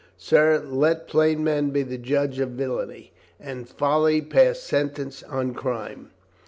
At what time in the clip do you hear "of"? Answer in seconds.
2.39-2.49